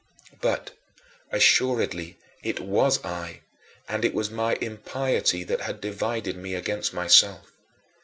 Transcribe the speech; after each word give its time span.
But, 0.41 0.75
assuredly, 1.31 2.17
it 2.41 2.59
was 2.59 3.05
I, 3.05 3.41
and 3.87 4.03
it 4.03 4.15
was 4.15 4.31
my 4.31 4.55
impiety 4.55 5.43
that 5.43 5.61
had 5.61 5.79
divided 5.79 6.35
me 6.37 6.55
against 6.55 6.91
myself. 6.91 7.51